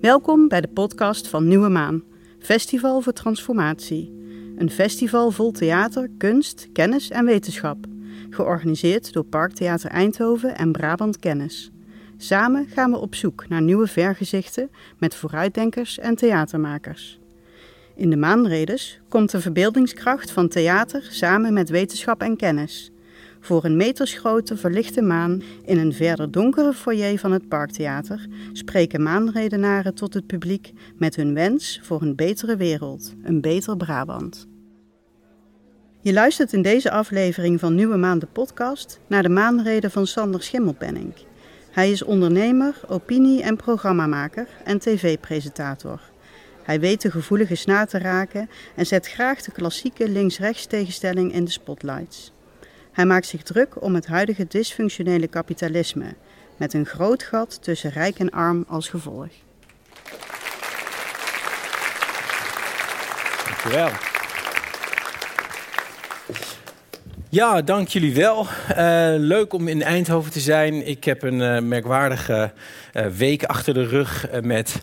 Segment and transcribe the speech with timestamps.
[0.00, 2.02] Welkom bij de podcast van Nieuwe Maan,
[2.38, 4.12] Festival voor Transformatie.
[4.56, 7.76] Een festival vol theater, kunst, kennis en wetenschap.
[8.30, 11.70] Georganiseerd door Parktheater Eindhoven en Brabant Kennis.
[12.16, 17.18] Samen gaan we op zoek naar nieuwe vergezichten met vooruitdenkers en theatermakers.
[17.94, 22.90] In de maanredes komt de verbeeldingskracht van theater samen met wetenschap en kennis.
[23.40, 29.94] Voor een metersgrote verlichte maan in een verder donkere foyer van het Parktheater spreken maanredenaren
[29.94, 34.46] tot het publiek met hun wens voor een betere wereld, een beter Brabant.
[36.00, 40.42] Je luistert in deze aflevering van Nieuwe Maan de podcast naar de maanreden van Sander
[40.42, 41.12] Schimmelpenning.
[41.70, 46.00] Hij is ondernemer, opinie- en programmamaker en tv-presentator.
[46.62, 51.44] Hij weet de gevoelige snaar te raken en zet graag de klassieke links-rechts tegenstelling in
[51.44, 52.32] de spotlights.
[52.98, 56.14] Hij maakt zich druk om het huidige dysfunctionele kapitalisme,
[56.56, 59.28] met een groot gat tussen rijk en arm als gevolg.
[63.44, 63.90] Dankjewel.
[67.28, 68.46] Ja, dank jullie wel.
[68.70, 68.76] Uh,
[69.16, 70.86] leuk om in Eindhoven te zijn.
[70.86, 72.52] Ik heb een uh, merkwaardige
[72.94, 74.82] uh, week achter de rug met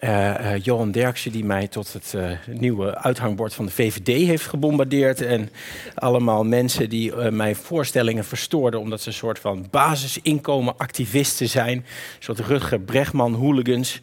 [0.00, 5.22] uh, Johan Derksen, die mij tot het uh, nieuwe uithangbord van de VVD heeft gebombardeerd.
[5.22, 5.50] En
[5.94, 11.76] allemaal mensen die mijn voorstellingen verstoorden omdat ze een soort van basisinkomenactivisten zijn.
[11.76, 11.84] Een
[12.18, 14.00] soort Rutger Bregman hooligans.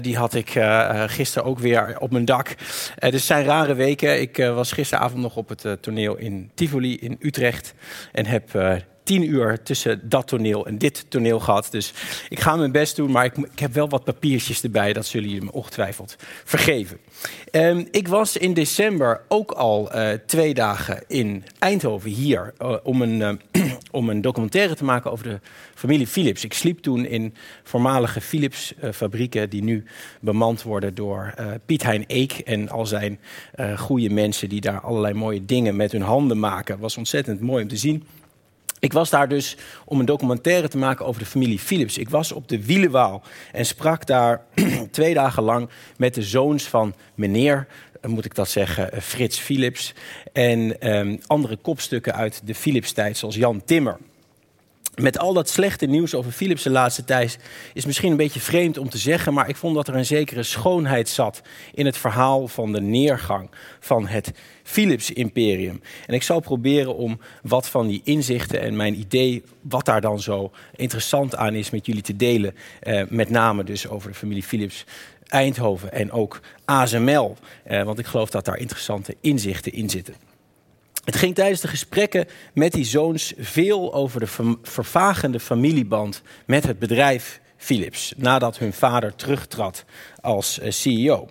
[0.00, 0.48] die had ik
[1.06, 2.54] gisteren ook weer op mijn dak.
[2.98, 4.20] dus het zijn rare weken.
[4.20, 7.74] Ik was gisteravond nog op het toneel in Tivoli in Utrecht.
[8.12, 8.50] En heb
[9.04, 11.68] tien uur tussen dat toneel en dit toneel gehad.
[11.70, 11.92] Dus
[12.28, 14.92] ik ga mijn best doen, maar ik, ik heb wel wat papiertjes erbij.
[14.92, 16.98] Dat zullen jullie me ongetwijfeld vergeven.
[17.50, 23.02] Um, ik was in december ook al uh, twee dagen in Eindhoven hier uh, om,
[23.02, 25.40] een, uh, om een documentaire te maken over de
[25.74, 26.44] familie Philips.
[26.44, 29.84] Ik sliep toen in voormalige Philips fabrieken die nu
[30.20, 31.34] bemand worden door
[31.66, 33.20] Piet Hein Eek en al zijn
[33.76, 36.72] goede mensen die daar allerlei mooie dingen met hun handen maken.
[36.72, 38.04] Het was ontzettend mooi om te zien.
[38.84, 41.98] Ik was daar dus om een documentaire te maken over de familie Philips.
[41.98, 43.22] Ik was op de Wielenwaal
[43.52, 44.44] en sprak daar
[44.90, 47.66] twee dagen lang met de zoons van meneer,
[48.00, 49.94] eh, moet ik dat zeggen, eh, Frits Philips.
[50.32, 53.98] En um, andere kopstukken uit de Philips-tijd, zoals Jan Timmer
[54.94, 57.38] met al dat slechte nieuws over Philips de laatste tijd
[57.72, 60.42] is misschien een beetje vreemd om te zeggen, maar ik vond dat er een zekere
[60.42, 61.42] schoonheid zat
[61.74, 63.50] in het verhaal van de neergang
[63.80, 64.32] van het
[64.62, 65.80] Philips-imperium.
[66.06, 70.20] En ik zal proberen om wat van die inzichten en mijn idee, wat daar dan
[70.20, 72.54] zo interessant aan is, met jullie te delen.
[72.80, 74.84] Eh, met name dus over de familie Philips.
[75.24, 80.33] Eindhoven en ook ASML, eh, want ik geloof dat daar interessante inzichten in zitten.
[81.04, 86.78] Het ging tijdens de gesprekken met die zoons veel over de vervagende familieband met het
[86.78, 89.84] bedrijf Philips, nadat hun vader terugtrad
[90.20, 91.28] als eh, CEO.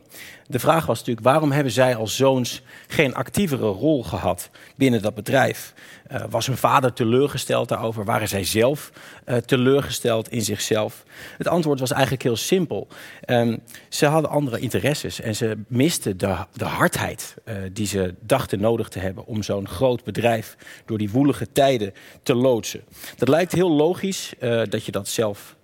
[0.54, 5.16] De vraag was natuurlijk, waarom hebben zij als zoons geen actievere rol gehad binnen dat
[5.16, 5.74] bedrijf?
[6.12, 8.06] Uh, was hun vader teleurgesteld daarover?
[8.06, 8.92] Waren zij zelf
[9.26, 11.04] uh, teleurgesteld in zichzelf?
[11.38, 12.88] Het antwoord was eigenlijk heel simpel.
[13.26, 18.60] Um, ze hadden andere interesses en ze misten de, de hardheid uh, die ze dachten
[18.60, 21.94] nodig te hebben om zo'n groot bedrijf door die woelige tijden
[22.24, 22.82] te loodsen.
[23.18, 24.34] Dat lijkt heel logisch
[24.70, 25.56] dat je dat zelf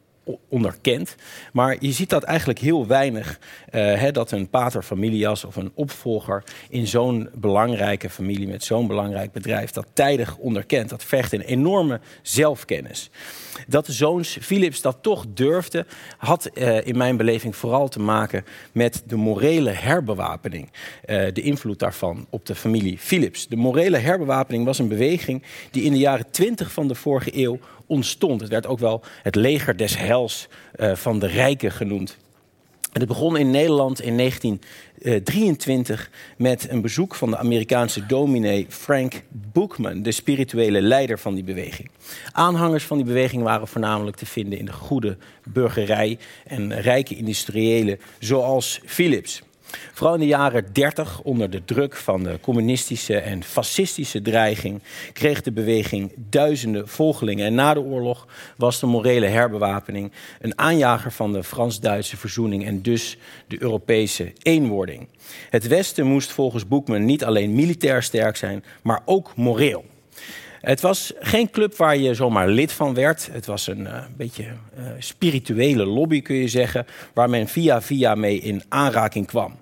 [0.50, 1.16] onderkent.
[1.54, 3.40] Maar je ziet dat eigenlijk heel weinig,
[3.72, 9.32] uh, dat een pater familias of een opvolger in zo'n belangrijke familie met zo'n belangrijk
[9.32, 10.90] bedrijf dat tijdig onderkent.
[10.90, 13.10] Dat vergt een enorme zelfkennis.
[13.68, 15.86] Dat de zoons Philips dat toch durfde,
[16.18, 20.70] had uh, in mijn beleving vooral te maken met de morele herbewapening.
[20.72, 23.48] Uh, de invloed daarvan op de familie Philips.
[23.48, 27.60] De morele herbewapening was een beweging die in de jaren 20 van de vorige eeuw
[27.90, 28.42] ontstond.
[28.42, 32.18] Het werd ook wel het leger des hels uh, van de rijken genoemd.
[32.92, 39.24] En het begon in Nederland in 1923 met een bezoek van de Amerikaanse dominee Frank
[39.30, 41.90] Bookman, de spirituele leider van die beweging.
[42.32, 48.00] Aanhangers van die beweging waren voornamelijk te vinden in de goede burgerij en rijke industriëlen
[48.20, 49.42] zoals Philips.
[49.94, 54.82] Vooral in de jaren 30, onder de druk van de communistische en fascistische dreiging,
[55.14, 57.46] kreeg de beweging duizenden volgelingen.
[57.46, 58.28] En na de oorlog
[58.58, 63.18] was de morele herbewapening een aanjager van de Frans-Duitse verzoening en dus
[63.48, 65.08] de Europese eenwording.
[65.50, 69.86] Het Westen moest volgens Boekman niet alleen militair sterk zijn, maar ook moreel.
[70.62, 73.30] Het was geen club waar je zomaar lid van werd.
[73.32, 78.16] Het was een uh, beetje uh, spirituele lobby, kun je zeggen, waar men via via
[78.16, 79.56] mee in aanraking kwam.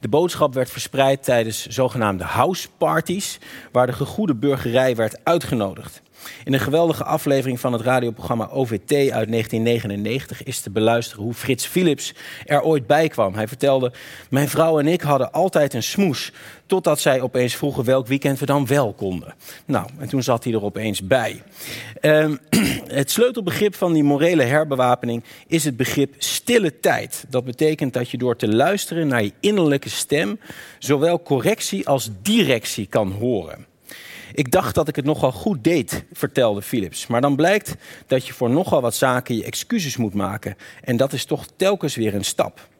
[0.00, 3.38] De boodschap werd verspreid tijdens zogenaamde house parties,
[3.72, 6.01] waar de gegoede burgerij werd uitgenodigd.
[6.44, 11.66] In een geweldige aflevering van het radioprogramma OVT uit 1999 is te beluisteren hoe Frits
[11.66, 12.14] Philips
[12.44, 13.34] er ooit bij kwam.
[13.34, 13.92] Hij vertelde:
[14.30, 16.32] Mijn vrouw en ik hadden altijd een smoes.
[16.66, 19.34] Totdat zij opeens vroegen welk weekend we dan wel konden.
[19.64, 21.42] Nou, en toen zat hij er opeens bij.
[22.00, 22.38] Um,
[23.00, 27.24] het sleutelbegrip van die morele herbewapening is het begrip stille tijd.
[27.28, 30.40] Dat betekent dat je door te luisteren naar je innerlijke stem
[30.78, 33.71] zowel correctie als directie kan horen.
[34.34, 37.06] Ik dacht dat ik het nogal goed deed, vertelde Philips.
[37.06, 37.74] Maar dan blijkt
[38.06, 40.56] dat je voor nogal wat zaken je excuses moet maken.
[40.80, 42.70] En dat is toch telkens weer een stap.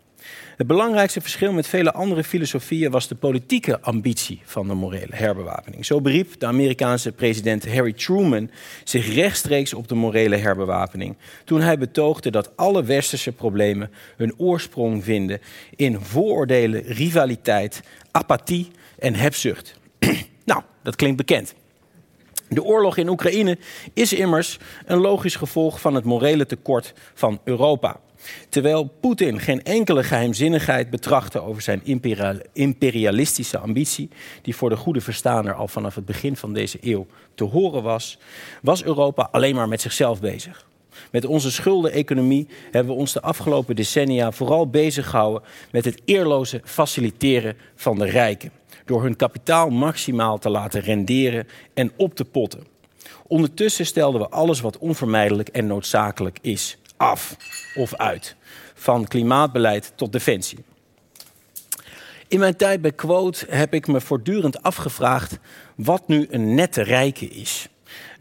[0.57, 5.85] Het belangrijkste verschil met vele andere filosofieën was de politieke ambitie van de morele herbewapening.
[5.87, 8.51] Zo beriep de Amerikaanse president Harry Truman
[8.85, 15.05] zich rechtstreeks op de morele herbewapening toen hij betoogde dat alle westerse problemen hun oorsprong
[15.05, 15.41] vinden
[15.77, 19.75] in vooroordelen, rivaliteit, apathie en hebzucht.
[20.83, 21.55] dat klinkt bekend.
[22.49, 23.59] De oorlog in Oekraïne
[23.95, 28.01] is immers een logisch gevolg van het morele tekort van Europa.
[28.49, 31.83] Terwijl Poetin geen enkele geheimzinnigheid betrachtte over zijn
[32.53, 34.09] imperialistische ambitie,
[34.43, 38.19] die voor de goede verstaaner al vanaf het begin van deze eeuw te horen was,
[38.63, 40.67] was Europa alleen maar met zichzelf bezig.
[41.11, 46.61] Met onze schuldeneconomie hebben we ons de afgelopen decennia vooral bezig gehouden met het eerloze
[46.65, 48.53] faciliteren van de rijken.
[48.93, 52.67] Door hun kapitaal maximaal te laten renderen en op te potten.
[53.27, 57.37] Ondertussen stelden we alles wat onvermijdelijk en noodzakelijk is af
[57.75, 58.37] of uit.
[58.75, 60.59] Van klimaatbeleid tot defensie.
[62.29, 65.39] In mijn tijd bij Quote heb ik me voortdurend afgevraagd
[65.77, 67.69] wat nu een nette rijke is.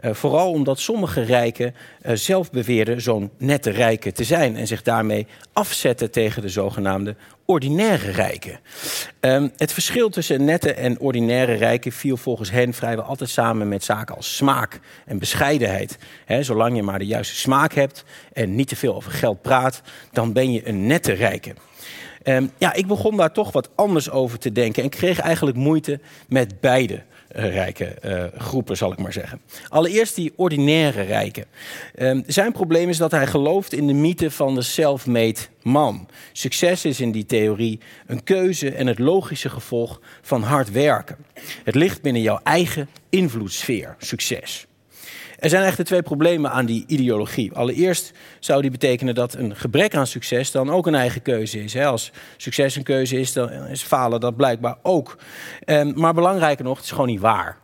[0.01, 1.75] Uh, vooral omdat sommige rijken
[2.05, 7.15] uh, zelf beweerden zo'n nette rijken te zijn en zich daarmee afzetten tegen de zogenaamde
[7.45, 8.59] ordinaire rijken.
[9.19, 13.83] Um, het verschil tussen nette en ordinaire rijken viel volgens hen vrijwel altijd samen met
[13.83, 15.97] zaken als smaak en bescheidenheid.
[16.25, 18.03] He, zolang je maar de juiste smaak hebt
[18.33, 19.81] en niet te veel over geld praat,
[20.11, 21.53] dan ben je een nette rijke.
[22.23, 25.99] Um, ja, ik begon daar toch wat anders over te denken en kreeg eigenlijk moeite
[26.27, 27.03] met beide.
[27.31, 29.41] Eh, rijke uh, groepen, zal ik maar zeggen.
[29.67, 31.45] Allereerst die ordinaire rijken.
[31.99, 36.07] Um, zijn probleem is dat hij gelooft in de mythe van de self-made man.
[36.31, 41.17] Succes is in die theorie een keuze en het logische gevolg van hard werken.
[41.63, 44.67] Het ligt binnen jouw eigen invloedssfeer, succes.
[45.41, 47.53] Er zijn eigenlijk twee problemen aan die ideologie.
[47.53, 51.77] Allereerst zou die betekenen dat een gebrek aan succes dan ook een eigen keuze is.
[51.77, 55.17] Als succes een keuze is, dan is falen dat blijkbaar ook.
[55.65, 57.57] Um, maar belangrijker nog, het is gewoon niet waar.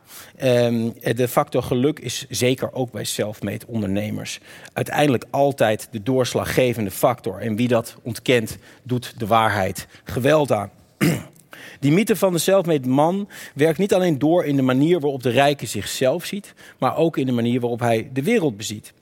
[0.44, 4.40] Um, de factor geluk is zeker ook bij self-made ondernemers
[4.74, 7.40] uiteindelijk altijd de doorslaggevende factor.
[7.40, 10.72] En wie dat ontkent, doet de waarheid geweld aan.
[11.80, 15.30] Die mythe van de selfmade man werkt niet alleen door in de manier waarop de
[15.30, 18.94] rijke zichzelf ziet, maar ook in de manier waarop hij de wereld beziet.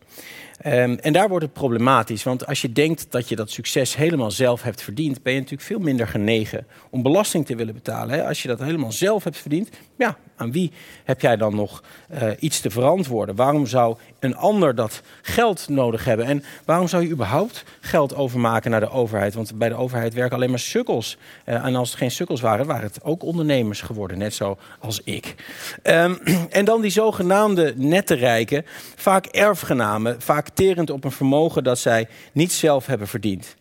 [0.64, 4.32] Um, en daar wordt het problematisch, want als je denkt dat je dat succes helemaal
[4.32, 8.16] zelf hebt verdiend, ben je natuurlijk veel minder genegen om belasting te willen betalen.
[8.16, 8.28] Hè?
[8.28, 10.72] Als je dat helemaal zelf hebt verdiend, ja, aan wie
[11.04, 13.36] heb jij dan nog uh, iets te verantwoorden?
[13.36, 16.26] Waarom zou een ander dat geld nodig hebben?
[16.26, 19.34] En waarom zou je überhaupt geld overmaken naar de overheid?
[19.34, 21.18] Want bij de overheid werken alleen maar sukkels.
[21.46, 25.02] Uh, en als het geen sukkels waren, waren het ook ondernemers geworden, net zo als
[25.04, 25.36] ik.
[25.84, 26.20] Um,
[26.50, 28.66] en dan die zogenaamde nette rijken,
[28.96, 33.56] vaak erfgenamen, vaak terend op een vermogen dat zij niet zelf hebben verdiend.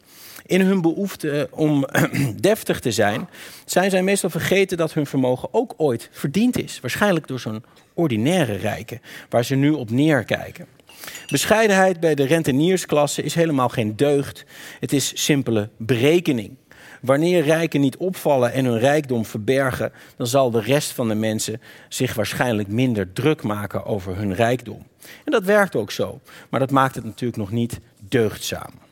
[0.47, 1.87] In hun behoefte om
[2.41, 3.29] deftig te zijn,
[3.64, 6.81] zijn zij meestal vergeten dat hun vermogen ook ooit verdiend is.
[6.81, 7.64] Waarschijnlijk door zo'n
[7.95, 10.67] ordinaire rijke, waar ze nu op neerkijken.
[11.31, 14.45] Bescheidenheid bij de renteniersklasse is helemaal geen deugd.
[14.81, 16.57] Het is simpele berekening.
[17.05, 21.61] Wanneer rijken niet opvallen en hun rijkdom verbergen, dan zal de rest van de mensen
[21.89, 24.87] zich waarschijnlijk minder druk maken over hun rijkdom.
[25.25, 28.84] En dat werkt ook zo, maar dat maakt het natuurlijk nog niet deugdzaam.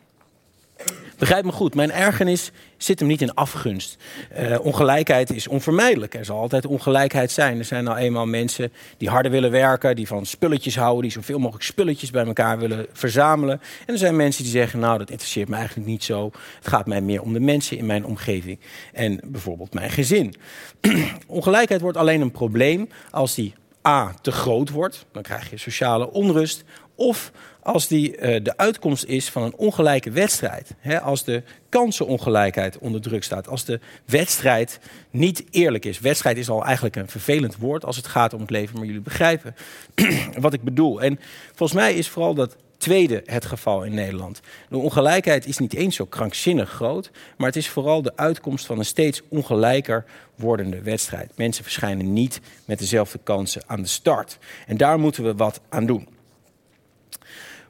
[1.23, 3.97] Begrijp me goed, mijn ergernis zit hem niet in afgunst.
[4.39, 6.15] Uh, ongelijkheid is onvermijdelijk.
[6.15, 7.59] Er zal altijd ongelijkheid zijn.
[7.59, 11.39] Er zijn nou eenmaal mensen die harder willen werken, die van spulletjes houden, die zoveel
[11.39, 13.61] mogelijk spulletjes bij elkaar willen verzamelen.
[13.87, 16.31] En er zijn mensen die zeggen, nou dat interesseert me eigenlijk niet zo.
[16.57, 18.59] Het gaat mij meer om de mensen in mijn omgeving
[18.93, 20.35] en bijvoorbeeld mijn gezin.
[21.27, 23.55] ongelijkheid wordt alleen een probleem als die
[23.87, 26.65] A te groot wordt, dan krijg je sociale onrust.
[27.03, 27.33] Of
[27.63, 30.75] als die uh, de uitkomst is van een ongelijke wedstrijd.
[30.79, 33.49] Hè, als de kansenongelijkheid onder druk staat.
[33.49, 34.81] Als de wedstrijd
[35.11, 36.01] niet eerlijk is.
[36.01, 39.01] Wedstrijd is al eigenlijk een vervelend woord als het gaat om het leven, maar jullie
[39.01, 39.55] begrijpen
[40.39, 41.03] wat ik bedoel.
[41.03, 41.19] En
[41.55, 44.41] volgens mij is vooral dat tweede het geval in Nederland.
[44.69, 48.79] De ongelijkheid is niet eens zo krankzinnig groot, maar het is vooral de uitkomst van
[48.79, 50.05] een steeds ongelijker
[50.35, 51.31] wordende wedstrijd.
[51.37, 54.39] Mensen verschijnen niet met dezelfde kansen aan de start.
[54.67, 56.21] En daar moeten we wat aan doen.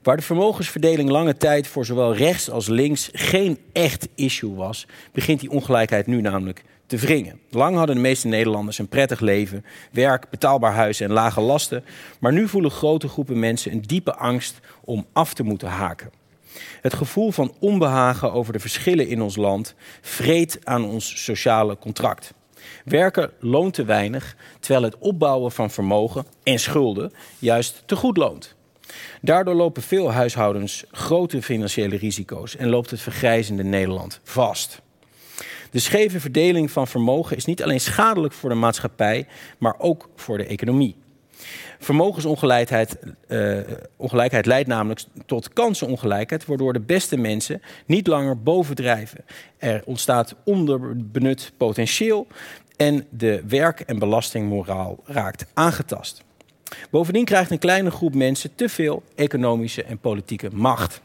[0.03, 5.41] Waar de vermogensverdeling lange tijd voor zowel rechts als links geen echt issue was, begint
[5.41, 7.41] die ongelijkheid nu namelijk te wringen.
[7.51, 11.85] Lang hadden de meeste Nederlanders een prettig leven, werk, betaalbaar huis en lage lasten.
[12.21, 16.11] Maar nu voelen grote groepen mensen een diepe angst om af te moeten haken.
[16.81, 22.35] Het gevoel van onbehagen over de verschillen in ons land vreet aan ons sociale contract.
[22.85, 28.55] Werken loont te weinig, terwijl het opbouwen van vermogen en schulden juist te goed loont.
[29.21, 34.83] Daardoor lopen veel huishoudens grote financiële risico's en loopt het vergrijzende Nederland vast.
[35.71, 39.27] De scheve verdeling van vermogen is niet alleen schadelijk voor de maatschappij,
[39.59, 40.97] maar ook voor de economie.
[41.79, 43.59] Vermogensongelijkheid uh,
[43.97, 49.25] ongelijkheid leidt namelijk tot kansenongelijkheid, waardoor de beste mensen niet langer bovendrijven.
[49.59, 52.27] Er ontstaat onderbenut potentieel
[52.77, 56.23] en de werk- en belastingmoraal raakt aangetast.
[56.91, 61.01] Bovendien krijgt een kleine groep mensen te veel economische en politieke macht.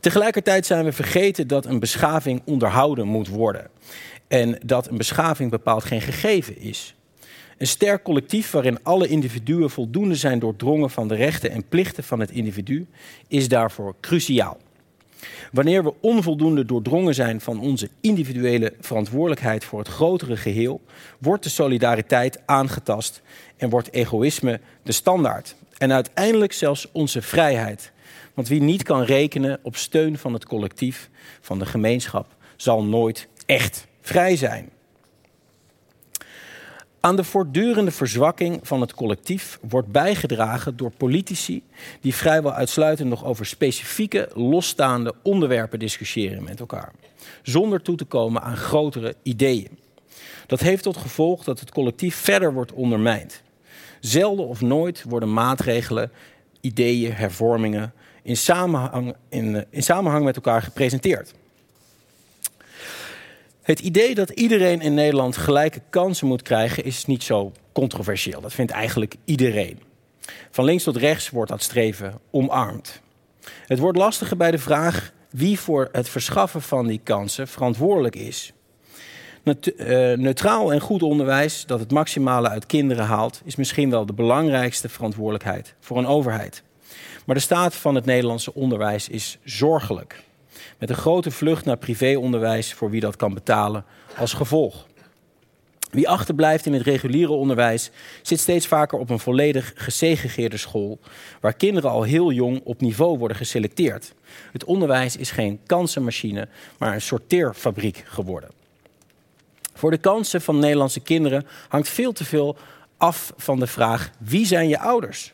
[0.00, 3.70] Tegelijkertijd zijn we vergeten dat een beschaving onderhouden moet worden.
[4.28, 6.94] En dat een beschaving bepaald geen gegeven is.
[7.58, 12.20] Een sterk collectief waarin alle individuen voldoende zijn doordrongen van de rechten en plichten van
[12.20, 12.86] het individu
[13.28, 14.58] is daarvoor cruciaal.
[15.52, 20.80] Wanneer we onvoldoende doordrongen zijn van onze individuele verantwoordelijkheid voor het grotere geheel,
[21.18, 23.22] wordt de solidariteit aangetast
[23.56, 25.56] en wordt egoïsme de standaard.
[25.78, 27.92] En uiteindelijk zelfs onze vrijheid.
[28.34, 33.28] Want wie niet kan rekenen op steun van het collectief, van de gemeenschap, zal nooit
[33.46, 34.70] echt vrij zijn.
[37.06, 41.62] Aan de voortdurende verzwakking van het collectief wordt bijgedragen door politici
[42.00, 46.92] die vrijwel uitsluitend nog over specifieke, losstaande onderwerpen discussiëren met elkaar,
[47.42, 49.78] zonder toe te komen aan grotere ideeën.
[50.46, 53.42] Dat heeft tot gevolg dat het collectief verder wordt ondermijnd.
[54.00, 56.10] Zelden of nooit worden maatregelen,
[56.60, 61.34] ideeën, hervormingen in samenhang, in, in samenhang met elkaar gepresenteerd.
[63.66, 68.40] Het idee dat iedereen in Nederland gelijke kansen moet krijgen is niet zo controversieel.
[68.40, 69.80] Dat vindt eigenlijk iedereen.
[70.50, 73.00] Van links tot rechts wordt dat streven omarmd.
[73.66, 78.52] Het wordt lastiger bij de vraag wie voor het verschaffen van die kansen verantwoordelijk is.
[79.44, 79.56] Eh,
[80.12, 84.88] neutraal en goed onderwijs dat het maximale uit kinderen haalt, is misschien wel de belangrijkste
[84.88, 86.62] verantwoordelijkheid voor een overheid.
[87.24, 90.24] Maar de staat van het Nederlandse onderwijs is zorgelijk.
[90.78, 93.84] Met een grote vlucht naar privéonderwijs voor wie dat kan betalen
[94.16, 94.86] als gevolg.
[95.90, 97.90] Wie achterblijft in het reguliere onderwijs
[98.22, 100.98] zit steeds vaker op een volledig gesegregeerde school,
[101.40, 104.14] waar kinderen al heel jong op niveau worden geselecteerd.
[104.52, 108.50] Het onderwijs is geen kansenmachine, maar een sorteerfabriek geworden.
[109.74, 112.56] Voor de kansen van Nederlandse kinderen hangt veel te veel
[112.96, 115.32] af van de vraag: wie zijn je ouders?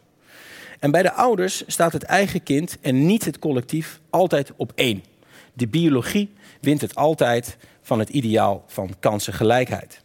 [0.79, 5.03] En bij de ouders staat het eigen kind en niet het collectief altijd op één.
[5.53, 10.03] De biologie wint het altijd van het ideaal van kansengelijkheid.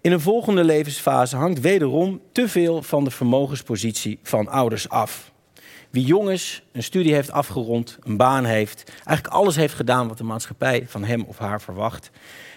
[0.00, 5.32] In een volgende levensfase hangt wederom te veel van de vermogenspositie van ouders af.
[5.90, 10.24] Wie jongens een studie heeft afgerond, een baan heeft, eigenlijk alles heeft gedaan wat de
[10.24, 12.10] maatschappij van hem of haar verwacht,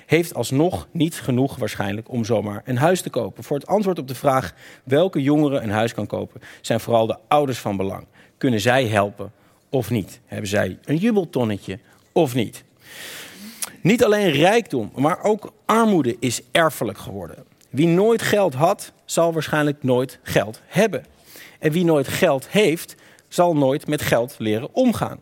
[0.06, 3.44] heeft alsnog niet genoeg waarschijnlijk om zomaar een huis te kopen.
[3.44, 4.54] Voor het antwoord op de vraag
[4.84, 8.08] welke jongere een huis kan kopen, zijn vooral de ouders van belang.
[8.38, 9.32] Kunnen zij helpen
[9.76, 10.20] of niet?
[10.26, 11.80] Hebben zij een jubeltonnetje
[12.12, 12.64] of niet?
[13.82, 17.46] Niet alleen rijkdom, maar ook armoede is erfelijk geworden.
[17.70, 21.06] Wie nooit geld had, zal waarschijnlijk nooit geld hebben.
[21.60, 22.96] En wie nooit geld heeft,
[23.28, 25.20] zal nooit met geld leren omgaan.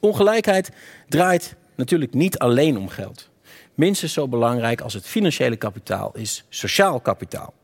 [0.00, 0.70] Ongelijkheid
[1.08, 3.28] draait natuurlijk niet alleen om geld.
[3.74, 7.54] Minstens zo belangrijk als het financiële kapitaal is sociaal kapitaal.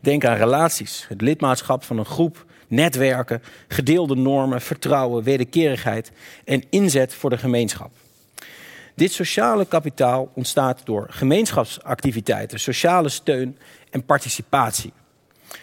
[0.00, 6.12] Denk aan relaties, het lidmaatschap van een groep, netwerken, gedeelde normen, vertrouwen, wederkerigheid
[6.44, 7.90] en inzet voor de gemeenschap.
[8.94, 13.58] Dit sociale kapitaal ontstaat door gemeenschapsactiviteiten, sociale steun
[13.90, 14.92] en participatie.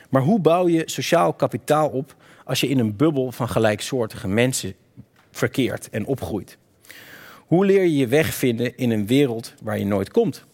[0.10, 4.74] Maar hoe bouw je sociaal kapitaal op als je in een bubbel van gelijksoortige mensen
[5.32, 6.58] verkeert en opgroeit?
[7.38, 10.46] Hoe leer je je weg vinden in een wereld waar je nooit komt?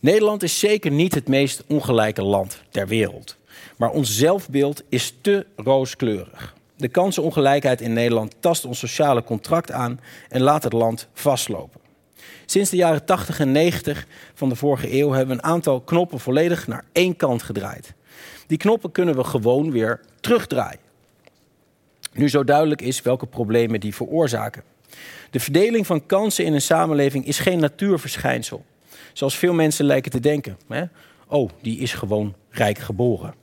[0.00, 3.36] Nederland is zeker niet het meest ongelijke land ter wereld.
[3.76, 6.54] Maar ons zelfbeeld is te rooskleurig.
[6.76, 11.80] De kansenongelijkheid in Nederland tast ons sociale contract aan en laat het land vastlopen.
[12.46, 16.20] Sinds de jaren 80 en 90 van de vorige eeuw hebben we een aantal knoppen
[16.20, 17.94] volledig naar één kant gedraaid.
[18.46, 20.80] Die knoppen kunnen we gewoon weer terugdraaien.
[22.12, 24.62] Nu zo duidelijk is welke problemen die veroorzaken.
[25.30, 28.64] De verdeling van kansen in een samenleving is geen natuurverschijnsel.
[29.12, 30.58] Zoals veel mensen lijken te denken.
[31.28, 33.34] Oh, die is gewoon rijk geboren.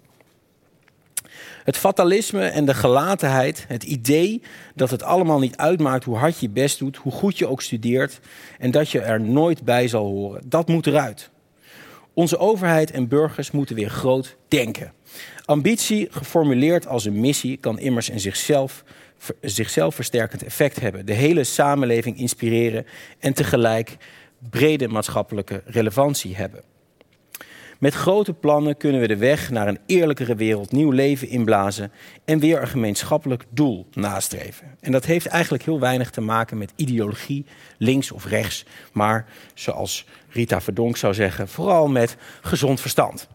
[1.64, 4.42] Het fatalisme en de gelatenheid, het idee
[4.76, 8.20] dat het allemaal niet uitmaakt hoe hard je best doet, hoe goed je ook studeert
[8.60, 11.30] en dat je er nooit bij zal horen, dat moet eruit.
[12.14, 14.94] Onze overheid en burgers moeten weer groot denken.
[15.46, 18.84] Ambitie, geformuleerd als een missie, kan immers in zichzelf,
[19.42, 21.06] zichzelf versterkend effect hebben.
[21.06, 22.86] De hele samenleving inspireren
[23.20, 23.98] en tegelijk
[24.50, 26.71] brede maatschappelijke relevantie hebben.
[27.82, 31.92] Met grote plannen kunnen we de weg naar een eerlijkere wereld, nieuw leven inblazen
[32.26, 34.68] en weer een gemeenschappelijk doel nastreven.
[34.80, 37.46] En dat heeft eigenlijk heel weinig te maken met ideologie,
[37.78, 43.28] links of rechts, maar zoals Rita Verdonk zou zeggen, vooral met gezond verstand.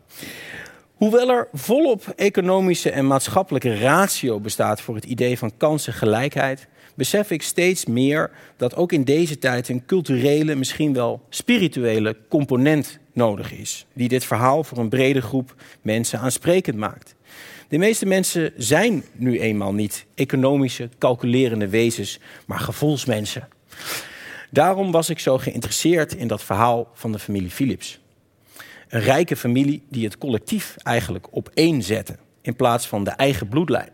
[0.95, 7.43] Hoewel er volop economische en maatschappelijke ratio bestaat voor het idee van kansengelijkheid, besef ik
[7.43, 13.87] steeds meer dat ook in deze tijd een culturele, misschien wel spirituele component nodig is,
[13.93, 17.15] die dit verhaal voor een brede groep mensen aansprekend maakt.
[17.69, 23.49] De meeste mensen zijn nu eenmaal niet economische, calculerende wezens, maar gevoelsmensen.
[24.51, 28.01] Daarom was ik zo geïnteresseerd in dat verhaal van de familie Philips.
[28.89, 33.49] Een rijke familie die het collectief eigenlijk op één zette, in plaats van de eigen
[33.49, 33.91] bloedlijn.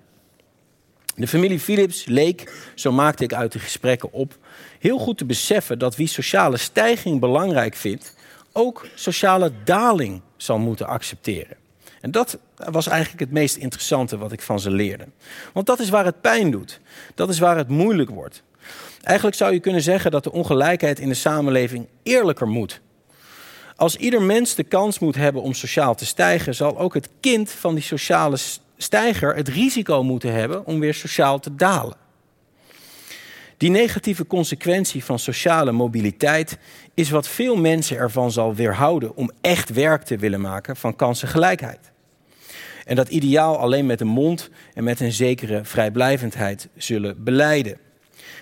[1.15, 4.39] De familie Philips leek, zo maakte ik uit de gesprekken op,
[4.79, 8.17] heel goed te beseffen dat wie sociale stijging belangrijk vindt,
[8.53, 11.57] ook sociale daling zal moeten accepteren.
[12.01, 15.05] En dat was eigenlijk het meest interessante wat ik van ze leerde.
[15.53, 16.81] Want dat is waar het pijn doet.
[17.15, 18.43] Dat is waar het moeilijk wordt.
[19.03, 22.81] Eigenlijk zou je kunnen zeggen dat de ongelijkheid in de samenleving eerlijker moet.
[23.77, 27.51] Als ieder mens de kans moet hebben om sociaal te stijgen, zal ook het kind
[27.51, 28.37] van die sociale
[28.77, 32.02] stijger het risico moeten hebben om weer sociaal te dalen.
[33.63, 36.59] Die negatieve consequentie van sociale mobiliteit
[36.95, 41.91] is wat veel mensen ervan zal weerhouden om echt werk te willen maken van kansengelijkheid.
[42.85, 47.79] En dat ideaal alleen met de mond en met een zekere vrijblijvendheid zullen beleiden.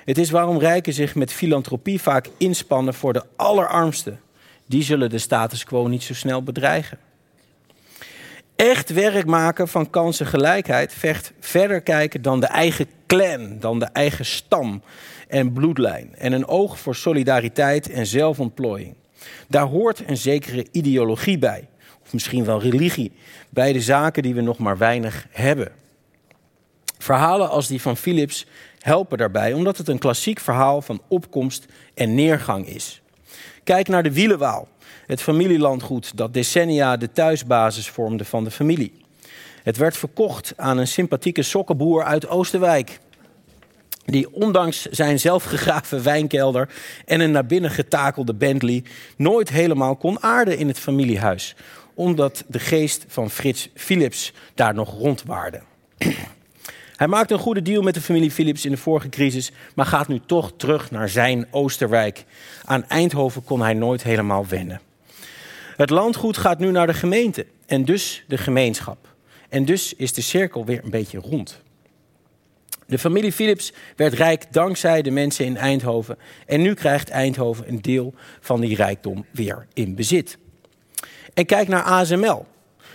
[0.04, 4.20] Het is waarom rijken zich met filantropie vaak inspannen voor de allerarmsten.
[4.66, 6.98] Die zullen de status quo niet zo snel bedreigen.
[8.56, 14.24] Echt werk maken van kansengelijkheid vecht verder kijken dan de eigen clan, dan de eigen
[14.24, 14.82] stam
[15.30, 16.14] en bloedlijn.
[16.16, 18.94] En een oog voor solidariteit en zelfontplooiing.
[19.48, 21.68] Daar hoort een zekere ideologie bij,
[22.02, 23.12] of misschien wel religie,
[23.50, 25.72] bij de zaken die we nog maar weinig hebben.
[26.98, 28.46] Verhalen als die van Philips
[28.78, 33.02] helpen daarbij, omdat het een klassiek verhaal van opkomst en neergang is.
[33.64, 34.68] Kijk naar de Wielenwaal,
[35.06, 38.92] het familielandgoed dat decennia de thuisbasis vormde van de familie.
[39.62, 43.00] Het werd verkocht aan een sympathieke sokkenboer uit Oosterwijk.
[44.04, 46.68] Die ondanks zijn zelfgegraven wijnkelder
[47.04, 48.82] en een naar binnen getakelde Bentley
[49.16, 51.54] nooit helemaal kon aarden in het familiehuis.
[51.94, 55.60] Omdat de geest van Frits Philips daar nog rondwaarde.
[56.96, 60.08] Hij maakte een goede deal met de familie Philips in de vorige crisis, maar gaat
[60.08, 62.24] nu toch terug naar zijn Oosterwijk.
[62.64, 64.80] Aan Eindhoven kon hij nooit helemaal wennen.
[65.76, 69.08] Het landgoed gaat nu naar de gemeente en dus de gemeenschap.
[69.48, 71.62] En dus is de cirkel weer een beetje rond.
[72.90, 76.18] De familie Philips werd rijk dankzij de mensen in Eindhoven.
[76.46, 80.38] En nu krijgt Eindhoven een deel van die rijkdom weer in bezit.
[81.34, 82.46] En kijk naar ASML.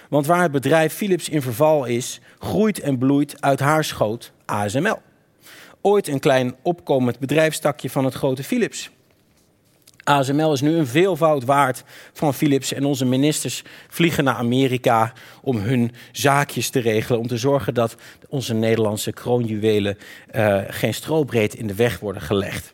[0.09, 5.01] Want waar het bedrijf Philips in verval is, groeit en bloeit uit haar schoot ASML.
[5.81, 8.89] Ooit een klein opkomend bedrijfstakje van het grote Philips.
[10.05, 15.57] ASML is nu een veelvoud waard van Philips en onze ministers vliegen naar Amerika om
[15.57, 17.19] hun zaakjes te regelen.
[17.19, 17.95] Om te zorgen dat
[18.29, 19.97] onze Nederlandse kroonjuwelen
[20.35, 22.73] uh, geen strobreed in de weg worden gelegd.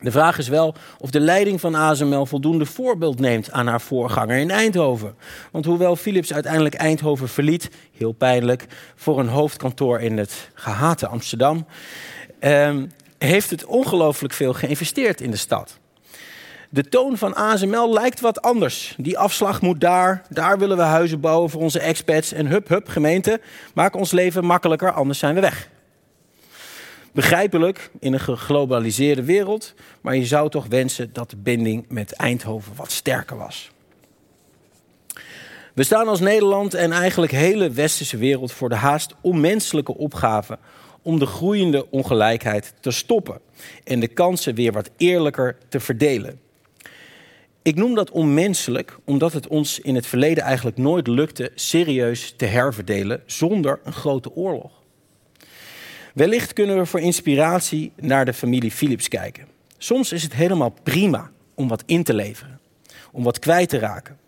[0.00, 4.36] De vraag is wel of de leiding van ASML voldoende voorbeeld neemt aan haar voorganger
[4.36, 5.14] in Eindhoven.
[5.50, 11.66] Want hoewel Philips uiteindelijk Eindhoven verliet, heel pijnlijk, voor een hoofdkantoor in het gehate Amsterdam,
[12.40, 12.82] uh,
[13.18, 15.82] heeft het ongelooflijk veel geïnvesteerd in de stad.
[16.74, 18.94] De toon van ASML lijkt wat anders.
[18.98, 22.88] Die afslag moet daar, daar willen we huizen bouwen voor onze expats en hup hup
[22.88, 23.40] gemeente,
[23.74, 25.68] maak ons leven makkelijker, anders zijn we weg.
[27.12, 32.72] Begrijpelijk in een geglobaliseerde wereld, maar je zou toch wensen dat de binding met Eindhoven
[32.76, 33.70] wat sterker was.
[35.74, 40.58] We staan als Nederland en eigenlijk hele westerse wereld voor de haast onmenselijke opgave
[41.02, 43.40] om de groeiende ongelijkheid te stoppen
[43.84, 46.42] en de kansen weer wat eerlijker te verdelen.
[47.64, 52.44] Ik noem dat onmenselijk omdat het ons in het verleden eigenlijk nooit lukte serieus te
[52.44, 54.72] herverdelen zonder een grote oorlog.
[56.14, 59.46] Wellicht kunnen we voor inspiratie naar de familie Philips kijken.
[59.78, 62.60] Soms is het helemaal prima om wat in te leveren,
[63.12, 64.18] om wat kwijt te raken,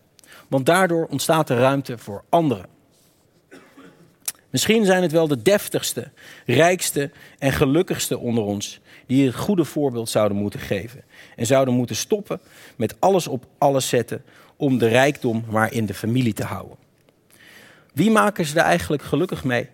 [0.49, 2.76] want daardoor ontstaat er ruimte voor anderen.
[4.57, 6.11] Misschien zijn het wel de deftigste,
[6.47, 11.03] rijkste en gelukkigste onder ons die het goede voorbeeld zouden moeten geven.
[11.37, 12.41] En zouden moeten stoppen
[12.77, 14.25] met alles op alles zetten
[14.57, 16.77] om de rijkdom maar in de familie te houden.
[17.93, 19.69] Wie maken ze er eigenlijk gelukkig mee?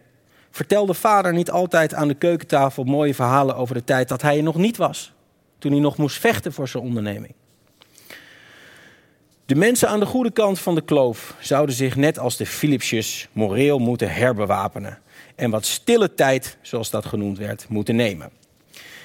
[0.50, 4.36] Vertel de vader niet altijd aan de keukentafel mooie verhalen over de tijd dat hij
[4.36, 5.12] er nog niet was.
[5.58, 7.34] Toen hij nog moest vechten voor zijn onderneming.
[9.52, 13.28] De mensen aan de goede kant van de kloof zouden zich net als de Philipsjes
[13.32, 14.98] moreel moeten herbewapenen.
[15.34, 18.30] En wat stille tijd, zoals dat genoemd werd, moeten nemen.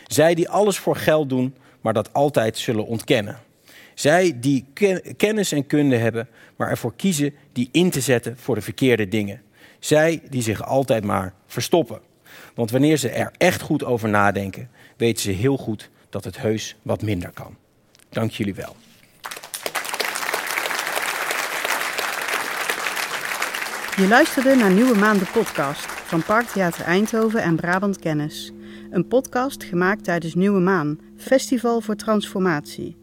[0.05, 3.39] Zij die alles voor geld doen, maar dat altijd zullen ontkennen.
[3.93, 4.65] Zij die
[5.17, 9.41] kennis en kunde hebben, maar ervoor kiezen die in te zetten voor de verkeerde dingen.
[9.79, 11.99] Zij die zich altijd maar verstoppen.
[12.55, 16.75] Want wanneer ze er echt goed over nadenken, weten ze heel goed dat het heus
[16.81, 17.55] wat minder kan.
[18.09, 18.75] Dank jullie wel.
[23.97, 28.51] Je luisterde naar Nieuwe Maanden podcast van Parktheater Eindhoven en Brabant Kennis.
[28.89, 32.97] Een podcast gemaakt tijdens Nieuwe Maan, Festival voor Transformatie.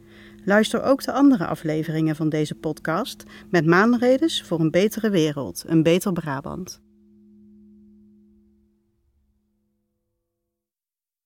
[0.44, 5.82] Luister ook de andere afleveringen van deze podcast met maanredes voor een betere wereld, een
[5.82, 6.80] beter Brabant.